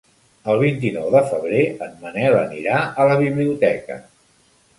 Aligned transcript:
El 0.51 0.61
vint-i-nou 0.61 1.11
de 1.15 1.21
febrer 1.33 1.59
en 1.89 1.93
Manel 2.07 2.39
anirà 2.41 2.81
a 3.05 3.07
la 3.13 3.19
biblioteca. 3.21 4.01